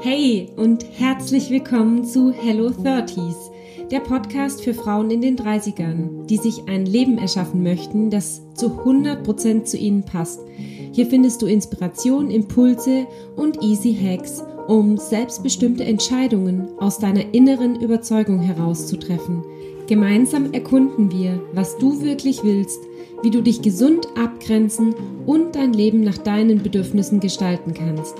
[0.00, 3.50] Hey und herzlich willkommen zu Hello 30s,
[3.90, 8.68] der Podcast für Frauen in den 30ern, die sich ein Leben erschaffen möchten, das zu
[8.68, 10.40] 100% zu ihnen passt.
[10.92, 18.38] Hier findest du Inspiration, Impulse und Easy Hacks, um selbstbestimmte Entscheidungen aus deiner inneren Überzeugung
[18.38, 19.42] herauszutreffen.
[19.86, 22.80] Gemeinsam erkunden wir, was du wirklich willst,
[23.22, 24.94] wie du dich gesund abgrenzen
[25.26, 28.14] und dein Leben nach deinen Bedürfnissen gestalten kannst.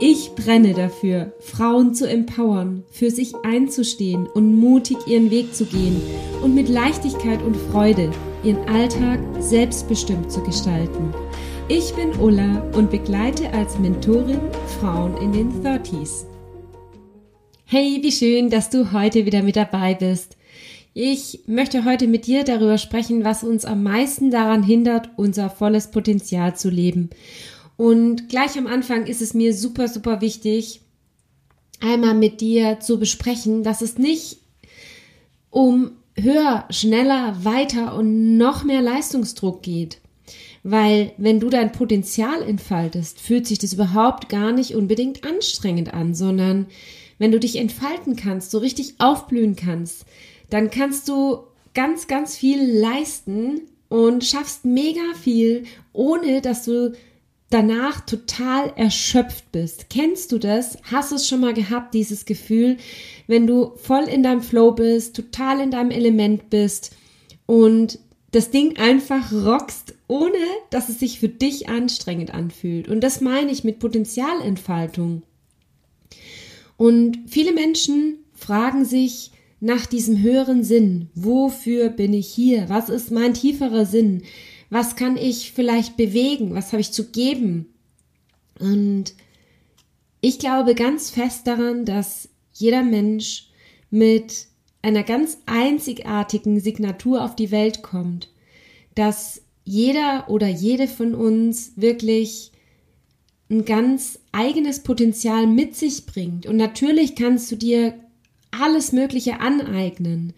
[0.00, 6.00] Ich brenne dafür, Frauen zu empowern, für sich einzustehen und mutig ihren Weg zu gehen
[6.42, 8.12] und mit Leichtigkeit und Freude
[8.44, 11.12] ihren Alltag selbstbestimmt zu gestalten.
[11.68, 14.40] Ich bin Ulla und begleite als Mentorin
[14.80, 16.24] Frauen in den 30s.
[17.66, 20.37] Hey, wie schön, dass du heute wieder mit dabei bist.
[21.00, 25.92] Ich möchte heute mit dir darüber sprechen, was uns am meisten daran hindert, unser volles
[25.92, 27.10] Potenzial zu leben.
[27.76, 30.80] Und gleich am Anfang ist es mir super, super wichtig,
[31.78, 34.38] einmal mit dir zu besprechen, dass es nicht
[35.50, 40.00] um höher, schneller, weiter und noch mehr Leistungsdruck geht.
[40.64, 46.16] Weil wenn du dein Potenzial entfaltest, fühlt sich das überhaupt gar nicht unbedingt anstrengend an,
[46.16, 46.66] sondern
[47.18, 50.04] wenn du dich entfalten kannst, so richtig aufblühen kannst,
[50.50, 56.92] dann kannst du ganz, ganz viel leisten und schaffst mega viel, ohne dass du
[57.50, 59.88] danach total erschöpft bist.
[59.88, 60.78] Kennst du das?
[60.90, 62.76] Hast du es schon mal gehabt, dieses Gefühl,
[63.26, 66.94] wenn du voll in deinem Flow bist, total in deinem Element bist
[67.46, 67.98] und
[68.32, 70.36] das Ding einfach rockst, ohne
[70.68, 72.88] dass es sich für dich anstrengend anfühlt.
[72.88, 75.22] Und das meine ich mit Potenzialentfaltung.
[76.76, 81.08] Und viele Menschen fragen sich, nach diesem höheren Sinn.
[81.14, 82.68] Wofür bin ich hier?
[82.68, 84.22] Was ist mein tieferer Sinn?
[84.70, 86.54] Was kann ich vielleicht bewegen?
[86.54, 87.66] Was habe ich zu geben?
[88.58, 89.14] Und
[90.20, 93.48] ich glaube ganz fest daran, dass jeder Mensch
[93.90, 94.46] mit
[94.82, 98.28] einer ganz einzigartigen Signatur auf die Welt kommt,
[98.94, 102.52] dass jeder oder jede von uns wirklich
[103.50, 106.46] ein ganz eigenes Potenzial mit sich bringt.
[106.46, 107.94] Und natürlich kannst du dir
[108.60, 110.32] alles Mögliche aneignen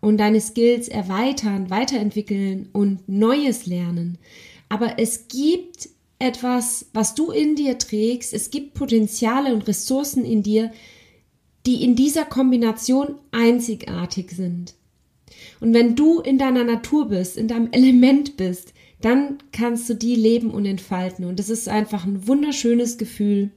[0.00, 4.18] und deine Skills erweitern, weiterentwickeln und Neues lernen.
[4.68, 5.88] Aber es gibt
[6.18, 10.72] etwas, was du in dir trägst, es gibt Potenziale und Ressourcen in dir,
[11.66, 14.74] die in dieser Kombination einzigartig sind.
[15.60, 20.14] Und wenn du in deiner Natur bist, in deinem Element bist, dann kannst du die
[20.14, 21.24] leben und entfalten.
[21.24, 23.50] Und es ist einfach ein wunderschönes Gefühl,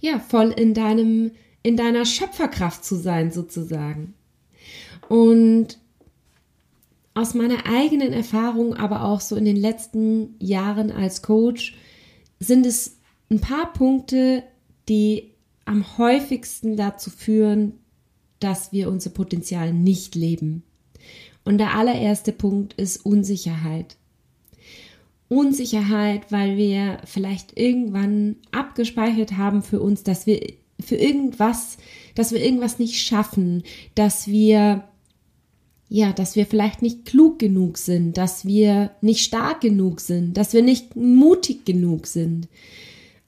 [0.00, 1.30] ja, voll in deinem
[1.64, 4.14] in deiner Schöpferkraft zu sein, sozusagen.
[5.08, 5.78] Und
[7.14, 11.74] aus meiner eigenen Erfahrung, aber auch so in den letzten Jahren als Coach,
[12.38, 12.98] sind es
[13.30, 14.44] ein paar Punkte,
[14.88, 15.32] die
[15.64, 17.74] am häufigsten dazu führen,
[18.40, 20.64] dass wir unser Potenzial nicht leben.
[21.44, 23.96] Und der allererste Punkt ist Unsicherheit.
[25.28, 30.40] Unsicherheit, weil wir vielleicht irgendwann abgespeichert haben für uns, dass wir
[30.84, 31.78] für irgendwas,
[32.14, 33.62] dass wir irgendwas nicht schaffen,
[33.94, 34.84] dass wir
[35.88, 40.52] ja, dass wir vielleicht nicht klug genug sind, dass wir nicht stark genug sind, dass
[40.52, 42.48] wir nicht mutig genug sind.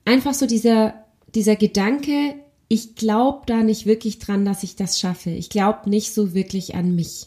[0.05, 0.95] Einfach so dieser,
[1.35, 2.35] dieser Gedanke,
[2.69, 5.31] ich glaube da nicht wirklich dran, dass ich das schaffe.
[5.31, 7.27] Ich glaube nicht so wirklich an mich.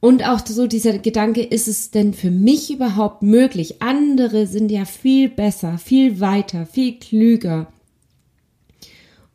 [0.00, 3.82] Und auch so dieser Gedanke, ist es denn für mich überhaupt möglich?
[3.82, 7.70] Andere sind ja viel besser, viel weiter, viel klüger.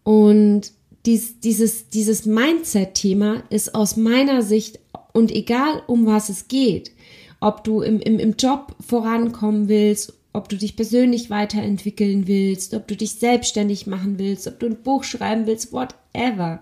[0.05, 0.71] Und
[1.07, 4.79] dies, dieses, dieses Mindset-Thema ist aus meiner Sicht,
[5.13, 6.91] und egal um was es geht,
[7.39, 12.87] ob du im, im, im Job vorankommen willst, ob du dich persönlich weiterentwickeln willst, ob
[12.87, 16.61] du dich selbstständig machen willst, ob du ein Buch schreiben willst, whatever.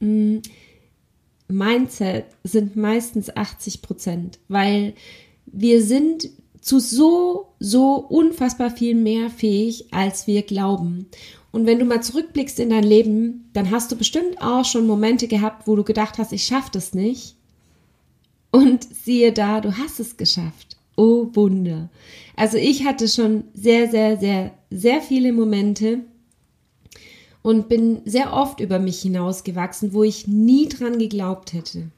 [0.00, 0.38] Mm,
[1.48, 4.92] Mindset sind meistens 80 Prozent, weil
[5.46, 6.28] wir sind
[6.60, 11.06] zu so, so unfassbar viel mehr fähig, als wir glauben.
[11.50, 15.28] Und wenn du mal zurückblickst in dein Leben, dann hast du bestimmt auch schon Momente
[15.28, 17.36] gehabt, wo du gedacht hast, ich schaffe das nicht.
[18.50, 20.76] Und siehe da, du hast es geschafft.
[20.96, 21.90] Oh Wunder.
[22.36, 26.00] Also ich hatte schon sehr, sehr, sehr, sehr viele Momente
[27.42, 31.90] und bin sehr oft über mich hinausgewachsen, wo ich nie dran geglaubt hätte.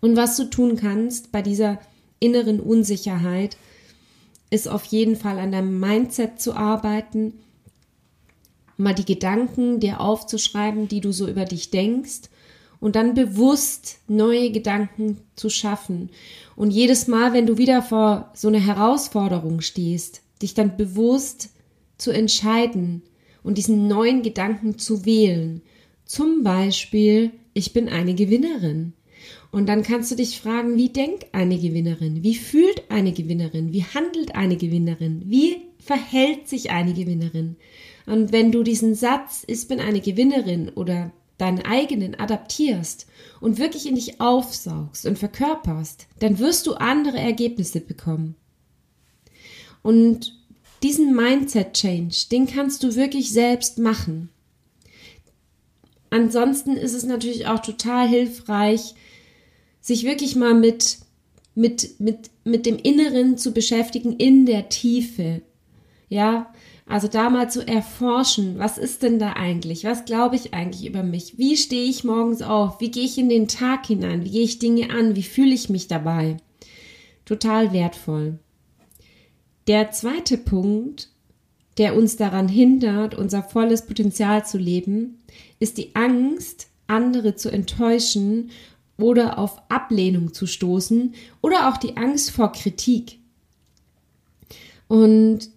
[0.00, 1.78] Und was du tun kannst bei dieser
[2.18, 3.56] inneren Unsicherheit,
[4.50, 7.34] ist auf jeden Fall an deinem Mindset zu arbeiten
[8.82, 12.28] mal die Gedanken dir aufzuschreiben, die du so über dich denkst
[12.80, 16.10] und dann bewusst neue Gedanken zu schaffen.
[16.56, 21.50] Und jedes Mal, wenn du wieder vor so einer Herausforderung stehst, dich dann bewusst
[21.96, 23.02] zu entscheiden
[23.42, 25.62] und diesen neuen Gedanken zu wählen.
[26.04, 28.94] Zum Beispiel, ich bin eine Gewinnerin.
[29.52, 32.22] Und dann kannst du dich fragen, wie denkt eine Gewinnerin?
[32.22, 33.72] Wie fühlt eine Gewinnerin?
[33.72, 35.22] Wie handelt eine Gewinnerin?
[35.26, 37.56] Wie verhält sich eine Gewinnerin?
[38.06, 43.06] Und wenn du diesen Satz, ich bin eine Gewinnerin oder deinen eigenen adaptierst
[43.40, 48.36] und wirklich in dich aufsaugst und verkörperst, dann wirst du andere Ergebnisse bekommen.
[49.82, 50.38] Und
[50.82, 54.30] diesen Mindset Change, den kannst du wirklich selbst machen.
[56.10, 58.94] Ansonsten ist es natürlich auch total hilfreich,
[59.80, 60.98] sich wirklich mal mit,
[61.54, 65.42] mit, mit, mit dem Inneren zu beschäftigen in der Tiefe.
[66.08, 66.52] Ja,
[66.86, 69.84] also da mal zu erforschen, was ist denn da eigentlich?
[69.84, 71.38] Was glaube ich eigentlich über mich?
[71.38, 72.80] Wie stehe ich morgens auf?
[72.80, 74.24] Wie gehe ich in den Tag hinein?
[74.24, 75.16] Wie gehe ich Dinge an?
[75.16, 76.38] Wie fühle ich mich dabei?
[77.24, 78.38] Total wertvoll.
[79.68, 81.08] Der zweite Punkt,
[81.78, 85.22] der uns daran hindert, unser volles Potenzial zu leben,
[85.60, 88.50] ist die Angst, andere zu enttäuschen
[88.98, 93.20] oder auf Ablehnung zu stoßen oder auch die Angst vor Kritik.
[94.88, 95.48] Und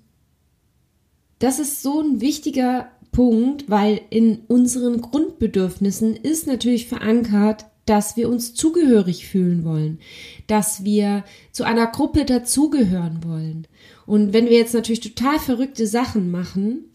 [1.45, 8.29] das ist so ein wichtiger Punkt, weil in unseren Grundbedürfnissen ist natürlich verankert, dass wir
[8.29, 9.99] uns zugehörig fühlen wollen,
[10.47, 13.67] dass wir zu einer Gruppe dazugehören wollen.
[14.07, 16.85] Und wenn wir jetzt natürlich total verrückte Sachen machen,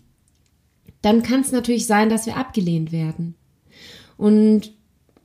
[1.00, 3.36] dann kann es natürlich sein, dass wir abgelehnt werden.
[4.16, 4.72] Und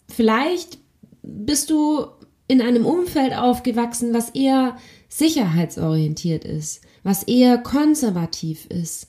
[0.08, 0.78] vielleicht
[1.24, 2.06] bist du
[2.48, 4.78] in einem Umfeld aufgewachsen, was eher
[5.10, 9.08] sicherheitsorientiert ist, was eher konservativ ist,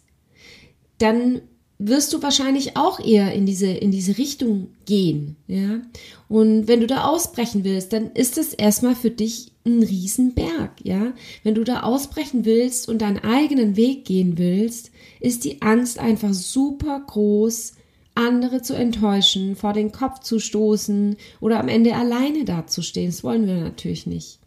[0.99, 1.43] dann
[1.79, 5.81] wirst du wahrscheinlich auch eher in diese, in diese Richtung gehen, ja.
[6.29, 11.13] Und wenn du da ausbrechen willst, dann ist es erstmal für dich ein Riesenberg, ja.
[11.43, 14.91] Wenn du da ausbrechen willst und deinen eigenen Weg gehen willst,
[15.21, 17.75] ist die Angst einfach super groß,
[18.15, 23.11] andere zu enttäuschen, vor den Kopf zu stoßen oder am Ende alleine dazustehen.
[23.11, 24.39] Das wollen wir natürlich nicht.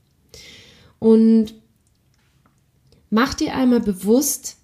[0.98, 1.54] Und
[3.12, 4.58] mach dir einmal bewusst,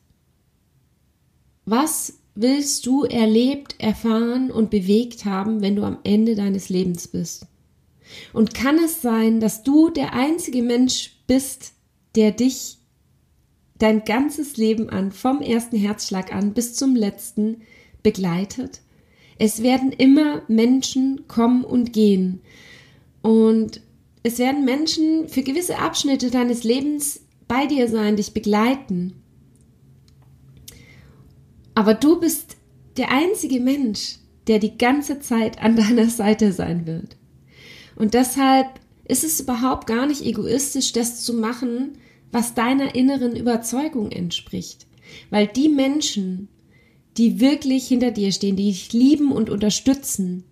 [1.66, 7.48] was willst du erlebt, erfahren und bewegt haben, wenn du am Ende deines Lebens bist?
[8.34, 11.74] Und kann es sein, dass du der einzige Mensch bist,
[12.16, 12.78] der dich
[13.78, 17.62] dein ganzes Leben an, vom ersten Herzschlag an bis zum letzten,
[18.04, 18.82] begleitet?
[19.38, 22.42] Es werden immer Menschen kommen und gehen.
[23.22, 23.82] Und
[24.24, 29.22] es werden Menschen für gewisse Abschnitte deines Lebens bei dir sein, dich begleiten.
[31.76, 32.58] Aber du bist
[32.98, 34.18] der einzige Mensch,
[34.48, 37.18] der die ganze Zeit an deiner Seite sein wird.
[37.96, 38.68] Und deshalb
[39.08, 41.98] ist es überhaupt gar nicht egoistisch, das zu machen,
[42.32, 44.88] was deiner inneren Überzeugung entspricht.
[45.30, 46.48] Weil die Menschen,
[47.18, 50.44] die wirklich hinter dir stehen, die dich lieben und unterstützen,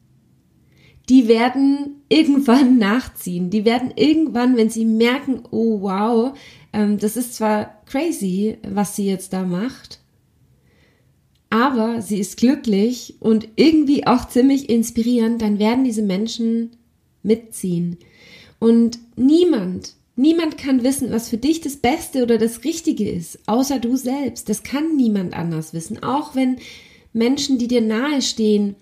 [1.10, 3.50] die werden irgendwann nachziehen.
[3.50, 6.38] Die werden irgendwann, wenn sie merken, oh wow,
[6.72, 10.00] ähm, das ist zwar crazy, was sie jetzt da macht,
[11.54, 16.72] aber sie ist glücklich und irgendwie auch ziemlich inspirierend, dann werden diese Menschen
[17.22, 17.98] mitziehen.
[18.58, 23.78] Und niemand, niemand kann wissen, was für dich das Beste oder das Richtige ist, außer
[23.78, 24.50] du selbst.
[24.50, 26.02] Das kann niemand anders wissen.
[26.02, 26.58] Auch wenn
[27.14, 28.76] Menschen, die dir nahestehen,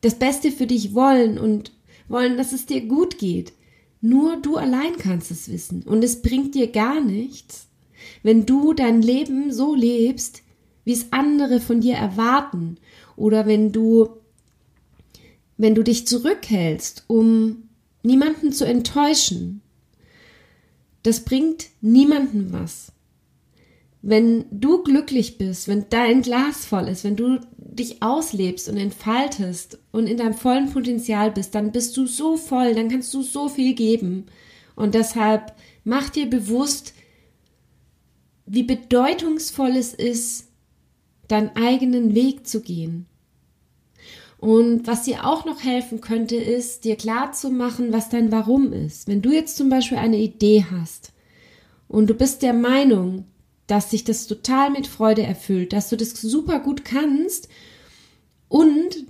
[0.00, 1.70] das Beste für dich wollen und
[2.08, 3.52] wollen, dass es dir gut geht.
[4.00, 5.84] Nur du allein kannst es wissen.
[5.84, 7.68] Und es bringt dir gar nichts,
[8.24, 10.42] wenn du dein Leben so lebst,
[10.88, 12.78] wie es andere von dir erwarten
[13.14, 14.08] oder wenn du
[15.58, 17.68] wenn du dich zurückhältst, um
[18.02, 19.60] niemanden zu enttäuschen.
[21.02, 22.92] Das bringt niemanden was.
[24.00, 29.78] Wenn du glücklich bist, wenn dein Glas voll ist, wenn du dich auslebst und entfaltest
[29.92, 33.50] und in deinem vollen Potenzial bist, dann bist du so voll, dann kannst du so
[33.50, 34.24] viel geben.
[34.74, 35.52] Und deshalb
[35.84, 36.94] mach dir bewusst,
[38.46, 40.47] wie bedeutungsvoll es ist,
[41.28, 43.06] deinen eigenen Weg zu gehen.
[44.38, 48.72] Und was dir auch noch helfen könnte, ist, dir klar zu machen, was dein Warum
[48.72, 49.08] ist.
[49.08, 51.12] Wenn du jetzt zum Beispiel eine Idee hast
[51.88, 53.24] und du bist der Meinung,
[53.66, 57.48] dass sich das total mit Freude erfüllt, dass du das super gut kannst
[58.48, 59.06] und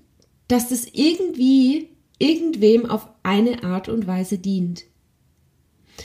[0.48, 4.84] dass das irgendwie irgendwem auf eine Art und Weise dient.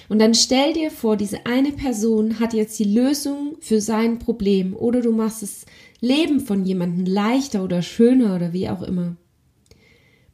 [0.09, 4.75] Und dann stell dir vor, diese eine Person hat jetzt die Lösung für sein Problem
[4.75, 5.65] oder du machst das
[6.03, 9.15] Leben von jemandem leichter oder schöner oder wie auch immer.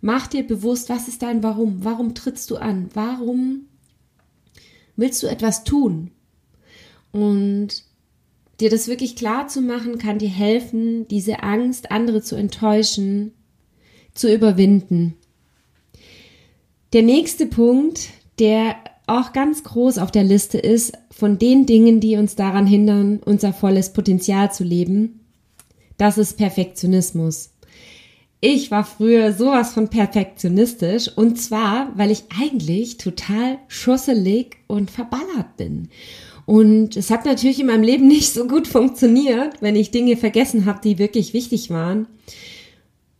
[0.02, 1.84] Mach dir bewusst, was ist dein Warum?
[1.84, 2.90] Warum trittst du an?
[2.96, 3.68] Warum
[4.96, 6.10] willst du etwas tun?
[7.12, 7.84] Und
[8.60, 13.34] dir das wirklich klar zu machen, kann dir helfen, diese Angst, andere zu enttäuschen,
[14.16, 15.18] zu überwinden.
[16.94, 18.10] Der nächste Punkt,
[18.40, 23.20] der auch ganz groß auf der Liste ist, von den Dingen, die uns daran hindern,
[23.24, 25.19] unser volles Potenzial zu leben,
[26.00, 27.52] das ist Perfektionismus.
[28.42, 35.58] Ich war früher sowas von perfektionistisch und zwar, weil ich eigentlich total schusselig und verballert
[35.58, 35.90] bin.
[36.46, 40.66] Und es hat natürlich in meinem Leben nicht so gut funktioniert, wenn ich Dinge vergessen
[40.66, 42.08] habe, die wirklich wichtig waren.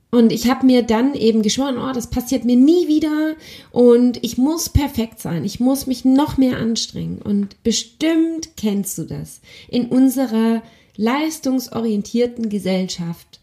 [0.10, 3.36] Und ich habe mir dann eben geschworen, oh, das passiert mir nie wieder
[3.72, 7.22] und ich muss perfekt sein, ich muss mich noch mehr anstrengen.
[7.22, 9.42] Und bestimmt kennst du das.
[9.68, 10.64] In unserer
[11.00, 13.40] leistungsorientierten Gesellschaft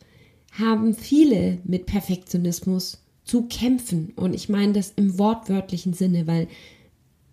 [0.53, 4.13] haben viele mit Perfektionismus zu kämpfen.
[4.15, 6.49] Und ich meine das im wortwörtlichen Sinne, weil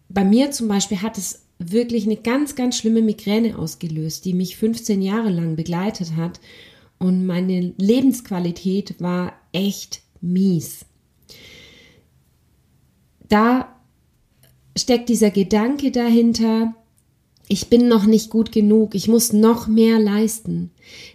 [0.07, 4.55] bei mir zum Beispiel hat es wirklich eine ganz, ganz schlimme Migräne ausgelöst, die mich
[4.55, 6.39] 15 Jahre lang begleitet hat.
[6.99, 10.85] Und meine Lebensqualität war echt mies.
[13.27, 13.75] Da
[14.77, 16.75] steckt dieser Gedanke dahinter,
[17.47, 20.71] ich bin noch nicht gut genug, ich muss noch mehr leisten.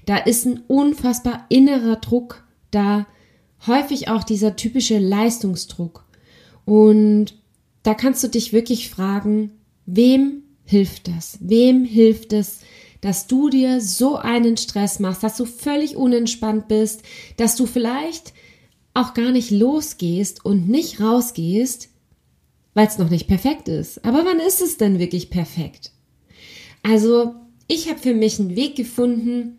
[0.07, 3.07] Da ist ein unfassbar innerer Druck da,
[3.67, 6.05] häufig auch dieser typische Leistungsdruck.
[6.65, 7.35] Und
[7.83, 9.53] da kannst du dich wirklich fragen,
[9.91, 11.39] Wem hilft das?
[11.41, 12.59] Wem hilft es,
[13.01, 17.01] dass du dir so einen Stress machst, dass du völlig unentspannt bist,
[17.39, 18.35] dass du vielleicht
[18.93, 21.89] auch gar nicht losgehst und nicht rausgehst,
[22.75, 24.05] weil es noch nicht perfekt ist.
[24.05, 25.93] Aber wann ist es denn wirklich perfekt?
[26.83, 27.35] Also,
[27.67, 29.59] ich habe für mich einen Weg gefunden,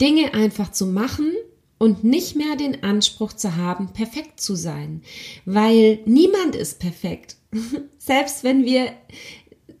[0.00, 1.32] Dinge einfach zu machen
[1.78, 5.02] und nicht mehr den Anspruch zu haben, perfekt zu sein,
[5.44, 7.36] weil niemand ist perfekt.
[7.98, 8.92] Selbst wenn wir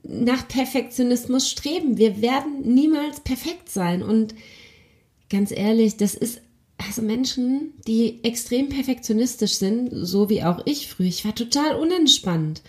[0.02, 4.02] nach Perfektionismus streben, wir werden niemals perfekt sein.
[4.02, 4.34] Und
[5.30, 6.40] ganz ehrlich, das ist
[6.78, 11.06] also Menschen, die extrem perfektionistisch sind, so wie auch ich früher.
[11.06, 12.62] Ich war total unentspannt.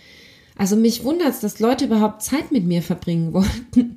[0.58, 3.96] Also mich wundert es, dass Leute überhaupt Zeit mit mir verbringen wollten.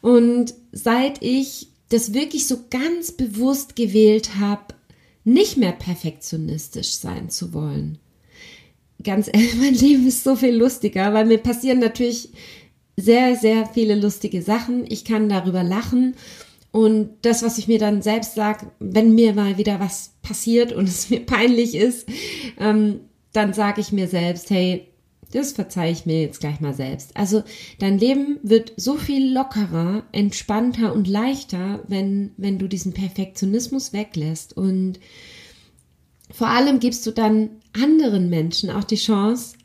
[0.00, 4.74] Und seit ich das wirklich so ganz bewusst gewählt habe,
[5.24, 7.98] nicht mehr perfektionistisch sein zu wollen,
[9.02, 12.30] ganz ehrlich, mein Leben ist so viel lustiger, weil mir passieren natürlich
[12.96, 14.84] sehr, sehr viele lustige Sachen.
[14.88, 16.14] Ich kann darüber lachen.
[16.72, 20.84] Und das, was ich mir dann selbst sage, wenn mir mal wieder was passiert und
[20.88, 22.06] es mir peinlich ist,
[22.58, 23.00] ähm,
[23.32, 24.86] dann sage ich mir selbst, hey,
[25.32, 27.16] das verzeihe ich mir jetzt gleich mal selbst.
[27.16, 27.42] Also
[27.78, 34.56] dein Leben wird so viel lockerer, entspannter und leichter, wenn, wenn du diesen Perfektionismus weglässt.
[34.56, 34.98] Und
[36.30, 39.56] vor allem gibst du dann anderen Menschen auch die Chance,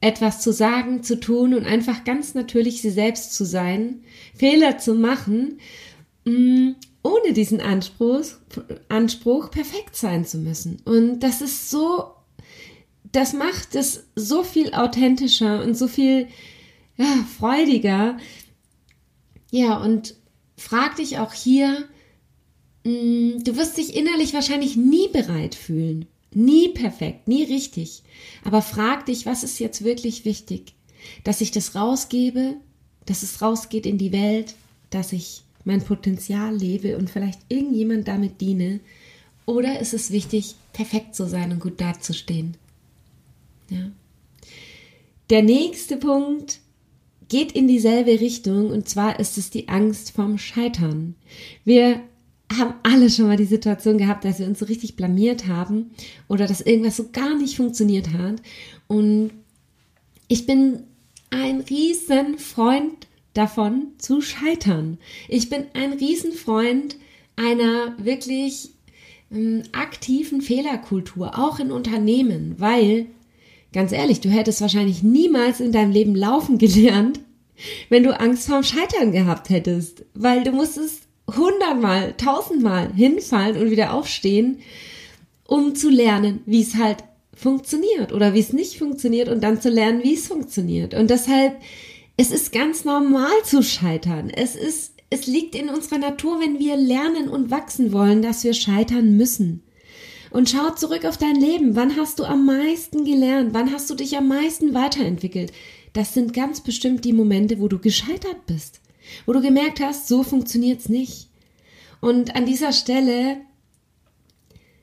[0.00, 4.02] etwas zu sagen, zu tun und einfach ganz natürlich sie selbst zu sein,
[4.34, 5.58] Fehler zu machen,
[6.24, 6.70] mm,
[7.02, 8.24] ohne diesen Anspruch,
[8.88, 10.80] Anspruch perfekt sein zu müssen.
[10.84, 12.12] Und das ist so,
[13.12, 16.28] das macht es so viel authentischer und so viel
[16.96, 17.06] ja,
[17.38, 18.16] freudiger.
[19.50, 20.14] Ja, und
[20.56, 21.88] frag dich auch hier,
[22.84, 28.02] mm, du wirst dich innerlich wahrscheinlich nie bereit fühlen Nie perfekt, nie richtig.
[28.44, 30.74] Aber frag dich, was ist jetzt wirklich wichtig?
[31.24, 32.56] Dass ich das rausgebe,
[33.06, 34.54] dass es rausgeht in die Welt,
[34.90, 38.80] dass ich mein Potenzial lebe und vielleicht irgendjemand damit diene?
[39.46, 42.56] Oder ist es wichtig, perfekt zu sein und gut dazustehen?
[43.70, 43.90] Ja.
[45.30, 46.60] Der nächste Punkt
[47.28, 51.14] geht in dieselbe Richtung und zwar ist es die Angst vom Scheitern.
[51.64, 52.00] Wir
[52.56, 55.90] haben alle schon mal die Situation gehabt, dass wir uns so richtig blamiert haben
[56.28, 58.36] oder dass irgendwas so gar nicht funktioniert hat.
[58.86, 59.32] Und
[60.28, 60.84] ich bin
[61.30, 64.98] ein riesen Freund davon zu scheitern.
[65.28, 66.96] Ich bin ein Riesenfreund
[67.36, 68.70] einer wirklich
[69.30, 73.06] ähm, aktiven Fehlerkultur, auch in Unternehmen, weil,
[73.72, 77.20] ganz ehrlich, du hättest wahrscheinlich niemals in deinem Leben laufen gelernt,
[77.88, 81.02] wenn du Angst vorm Scheitern gehabt hättest, weil du musstest
[81.36, 84.60] hundertmal, tausendmal hinfallen und wieder aufstehen,
[85.46, 86.98] um zu lernen, wie es halt
[87.34, 90.94] funktioniert oder wie es nicht funktioniert und dann zu lernen, wie es funktioniert.
[90.94, 91.56] Und deshalb,
[92.16, 94.30] es ist ganz normal zu scheitern.
[94.30, 98.54] Es ist, es liegt in unserer Natur, wenn wir lernen und wachsen wollen, dass wir
[98.54, 99.62] scheitern müssen.
[100.30, 101.76] Und schau zurück auf dein Leben.
[101.76, 103.54] Wann hast du am meisten gelernt?
[103.54, 105.52] Wann hast du dich am meisten weiterentwickelt?
[105.92, 108.80] Das sind ganz bestimmt die Momente, wo du gescheitert bist
[109.26, 111.28] wo du gemerkt hast, so funktioniert's nicht.
[112.00, 113.38] Und an dieser Stelle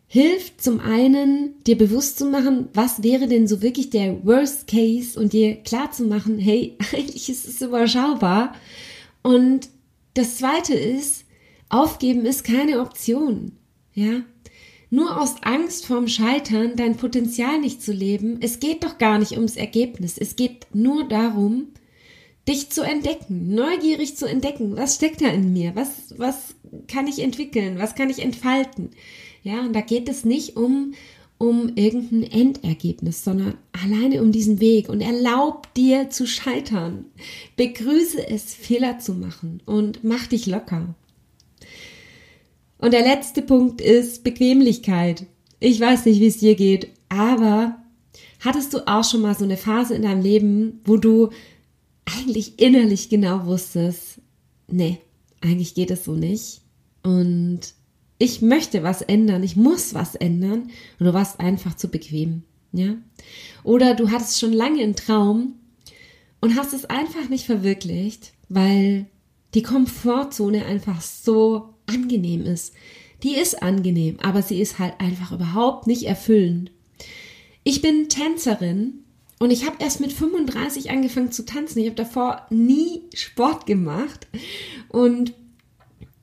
[0.08, 5.20] hilft zum einen, dir bewusst zu machen, was wäre denn so wirklich der Worst Case
[5.20, 8.56] und dir klar zu machen, hey, eigentlich ist es überschaubar.
[9.22, 9.70] Und
[10.14, 11.25] das zweite ist,
[11.70, 13.54] aufgeben ist keine Option.
[13.94, 14.22] Ja?
[14.89, 18.38] Nur aus Angst vorm Scheitern dein Potenzial nicht zu leben.
[18.42, 20.18] Es geht doch gar nicht ums Ergebnis.
[20.18, 21.68] Es geht nur darum,
[22.48, 24.77] dich zu entdecken, neugierig zu entdecken.
[24.77, 25.75] Was steckt da in mir?
[25.75, 26.56] Was, was
[26.88, 27.80] kann ich entwickeln?
[27.80, 28.92] Was kann ich entfalten?
[29.44, 30.94] Ja, und da geht es nicht um,
[31.38, 37.06] um irgendein Endergebnis, sondern alleine um diesen Weg und erlaub dir zu scheitern.
[37.56, 40.96] Begrüße es, Fehler zu machen und mach dich locker.
[42.86, 45.25] Und der letzte Punkt ist Bequemlichkeit.
[45.60, 47.80] Ich weiß nicht, wie es dir geht, aber
[48.42, 51.32] hattest du auch schon mal so eine Phase in deinem Leben, wo du
[52.06, 54.22] eigentlich innerlich genau wusstest,
[54.68, 55.00] nee,
[55.42, 56.62] eigentlich geht es so nicht.
[57.01, 57.62] Und
[58.20, 62.98] ich möchte was ändern, ich muss was ändern und du warst einfach zu bequem, ja?
[63.63, 65.56] Oder du hattest schon lange einen Traum
[66.39, 69.08] und hast es einfach nicht verwirklicht, weil
[69.56, 72.74] die Komfortzone einfach so angenehm ist.
[73.24, 76.72] Die ist angenehm, aber sie ist halt einfach überhaupt nicht erfüllend.
[77.63, 79.06] Ich bin Tänzerin
[79.39, 81.80] und ich habe erst mit 35 angefangen zu tanzen.
[81.80, 84.27] Ich habe davor nie Sport gemacht
[84.89, 85.34] und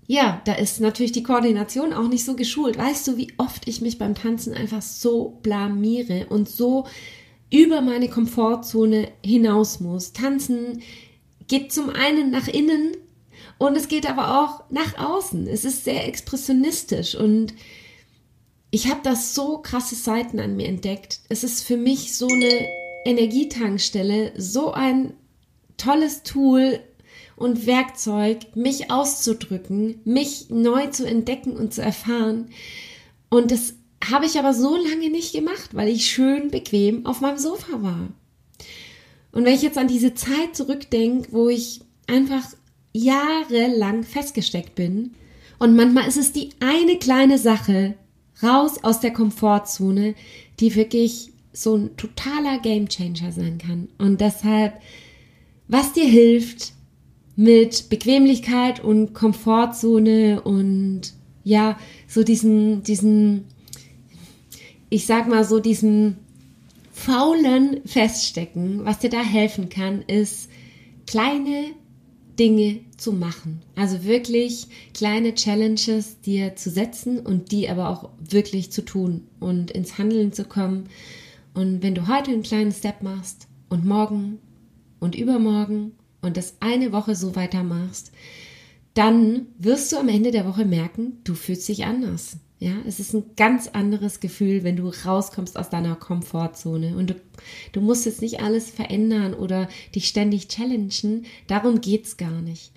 [0.06, 2.76] ja, da ist natürlich die Koordination auch nicht so geschult.
[2.76, 6.86] Weißt du, wie oft ich mich beim Tanzen einfach so blamiere und so
[7.50, 10.12] über meine Komfortzone hinaus muss.
[10.12, 10.82] Tanzen
[11.48, 12.96] geht zum einen nach innen
[13.62, 15.46] und es geht aber auch nach außen.
[15.46, 17.54] Es ist sehr expressionistisch und
[18.72, 21.20] ich habe das so krasse Seiten an mir entdeckt.
[21.28, 22.66] Es ist für mich so eine
[23.04, 25.14] Energietankstelle, so ein
[25.76, 26.80] tolles Tool
[27.36, 32.50] und Werkzeug, mich auszudrücken, mich neu zu entdecken und zu erfahren.
[33.30, 33.74] Und das
[34.10, 38.08] habe ich aber so lange nicht gemacht, weil ich schön bequem auf meinem Sofa war.
[39.30, 42.42] Und wenn ich jetzt an diese Zeit zurückdenke, wo ich einfach
[42.92, 45.12] jahrelang festgesteckt bin.
[45.58, 47.94] Und manchmal ist es die eine kleine Sache
[48.42, 50.14] raus aus der Komfortzone,
[50.60, 53.88] die wirklich so ein totaler Gamechanger sein kann.
[53.98, 54.80] Und deshalb,
[55.68, 56.72] was dir hilft,
[57.36, 63.44] mit Bequemlichkeit und Komfortzone und ja, so diesen, diesen,
[64.90, 66.18] ich sag mal so diesen
[66.92, 70.50] faulen Feststecken, was dir da helfen kann, ist
[71.06, 71.72] kleine
[72.42, 73.62] Dinge zu machen.
[73.76, 79.70] Also wirklich kleine Challenges dir zu setzen und die aber auch wirklich zu tun und
[79.70, 80.88] ins Handeln zu kommen.
[81.54, 84.40] Und wenn du heute einen kleinen Step machst und morgen
[84.98, 88.10] und übermorgen und das eine Woche so weitermachst,
[88.94, 92.38] dann wirst du am Ende der Woche merken, du fühlst dich anders.
[92.62, 97.14] Ja, es ist ein ganz anderes Gefühl, wenn du rauskommst aus deiner Komfortzone und du,
[97.72, 101.26] du musst jetzt nicht alles verändern oder dich ständig challengen.
[101.48, 102.70] Darum geht's gar nicht.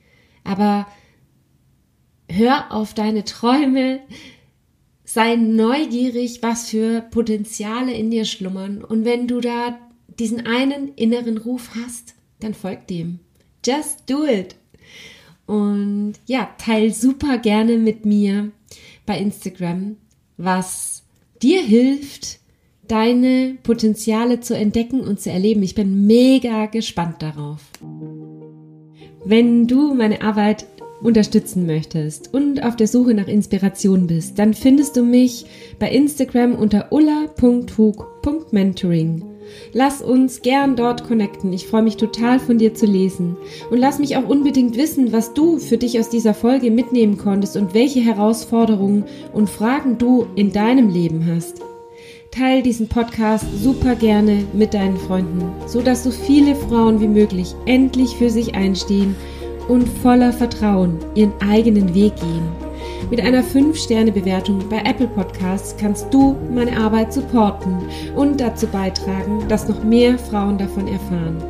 [0.43, 0.87] Aber
[2.27, 3.99] hör auf deine Träume,
[5.03, 8.83] sei neugierig, was für Potenziale in dir schlummern.
[8.83, 9.77] Und wenn du da
[10.17, 13.19] diesen einen inneren Ruf hast, dann folg dem.
[13.63, 14.55] Just do it.
[15.45, 18.51] Und ja, teil super gerne mit mir
[19.05, 19.97] bei Instagram,
[20.37, 21.03] was
[21.41, 22.39] dir hilft,
[22.87, 25.63] deine Potenziale zu entdecken und zu erleben.
[25.63, 27.61] Ich bin mega gespannt darauf.
[29.23, 30.67] Wenn du meine Arbeit
[31.01, 35.45] unterstützen möchtest und auf der Suche nach Inspiration bist, dann findest du mich
[35.79, 39.34] bei Instagram unter ulla.hug.mentoring.
[39.73, 41.53] Lass uns gern dort connecten.
[41.53, 43.37] Ich freue mich total von dir zu lesen.
[43.69, 47.57] Und lass mich auch unbedingt wissen, was du für dich aus dieser Folge mitnehmen konntest
[47.57, 51.61] und welche Herausforderungen und Fragen du in deinem Leben hast.
[52.31, 57.55] Teil diesen Podcast super gerne mit deinen Freunden, so dass so viele Frauen wie möglich
[57.65, 59.15] endlich für sich einstehen
[59.69, 62.64] und voller Vertrauen ihren eigenen Weg gehen.
[63.09, 67.77] Mit einer 5-Sterne-Bewertung bei Apple Podcasts kannst du meine Arbeit supporten
[68.15, 71.43] und dazu beitragen, dass noch mehr Frauen davon erfahren.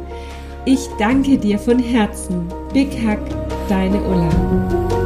[0.65, 2.47] Ich danke dir von Herzen.
[2.73, 3.19] Big Hug,
[3.69, 5.04] deine Ulla.